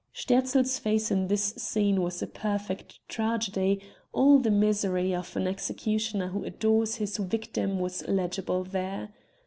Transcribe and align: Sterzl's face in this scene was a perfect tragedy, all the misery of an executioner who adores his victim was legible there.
Sterzl's 0.13 0.79
face 0.79 1.11
in 1.11 1.27
this 1.27 1.49
scene 1.57 2.01
was 2.01 2.23
a 2.23 2.25
perfect 2.25 3.07
tragedy, 3.07 3.79
all 4.11 4.39
the 4.39 4.49
misery 4.49 5.13
of 5.13 5.35
an 5.35 5.45
executioner 5.45 6.29
who 6.29 6.43
adores 6.43 6.95
his 6.95 7.17
victim 7.17 7.77
was 7.77 8.07
legible 8.07 8.63
there. 8.63 9.09